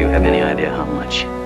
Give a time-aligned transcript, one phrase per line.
[0.00, 1.39] you have any idea how much?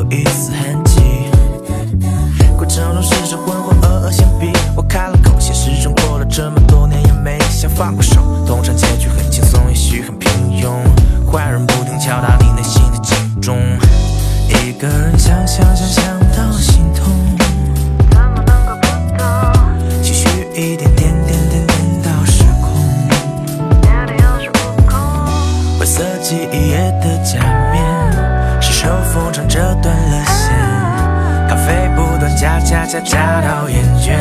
[0.00, 1.00] 走，不留一丝痕迹。
[2.56, 8.20] 过程中是场浑浑噩噩，先比我开了口，现实中过了这么多年，也没想放过手。
[8.46, 10.30] 通常结局很轻松，也许很平
[10.62, 10.70] 庸，
[11.30, 13.58] 坏人不停敲打你内心的警钟。
[14.48, 16.04] 一个人想想想想
[16.36, 17.12] 到心痛，
[18.10, 20.02] 怎么能够不懂？
[20.02, 22.70] 情绪一点点点点点到失控。
[23.80, 24.98] 变得有恃无恐。
[25.78, 27.40] 灰色记忆页的假
[29.76, 30.54] 断了线，
[31.48, 34.18] 咖啡不断加加加加到厌倦。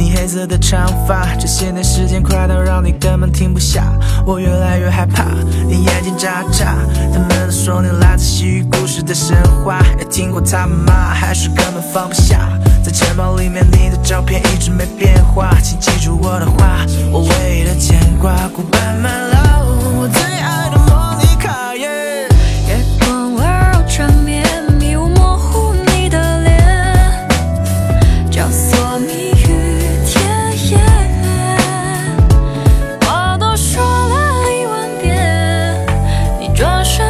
[0.00, 3.92] 你黑色的长发，这些年时间快到让你根本停不下。
[4.24, 5.26] 我越来越害怕，
[5.68, 6.74] 你眼睛眨眨。
[7.12, 12.48] 他们都说你来自西域故事的神话，也听过他们骂，还是根本放不下。
[12.82, 16.78] 在钱包里面，你的照片一直没变化，请记住我的话，
[17.12, 17.99] 我唯一的牵，
[36.60, 37.09] 若是